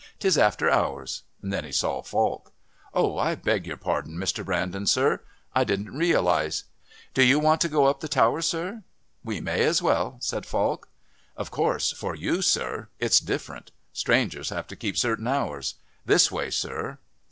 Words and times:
"'Tis 0.17 0.35
after 0.35 0.67
hours." 0.67 1.21
Then 1.43 1.63
he 1.63 1.71
saw 1.71 2.01
Falk. 2.01 2.53
"Oh, 2.91 3.19
I 3.19 3.35
beg 3.35 3.67
your 3.67 3.77
pardon, 3.77 4.17
Mr. 4.17 4.43
Brandon, 4.43 4.87
sir. 4.87 5.21
I 5.53 5.63
didn't 5.63 5.95
realise. 5.95 6.63
Do 7.13 7.21
you 7.21 7.37
want 7.37 7.61
to 7.61 7.69
go 7.69 7.85
up 7.85 7.99
the 7.99 8.07
Tower, 8.07 8.41
sir?" 8.41 8.81
"We 9.23 9.41
may 9.41 9.63
as 9.63 9.79
well," 9.79 10.17
said 10.19 10.47
Falk. 10.47 10.89
"Of 11.37 11.51
course 11.51 11.91
for 11.91 12.15
you, 12.15 12.41
sir, 12.41 12.87
it's 12.97 13.19
different. 13.19 13.69
Strangers 13.93 14.49
have 14.49 14.65
to 14.69 14.75
keep 14.75 14.97
certain 14.97 15.27
hours. 15.27 15.75
This 16.03 16.31
way, 16.31 16.49
sir." 16.49 16.97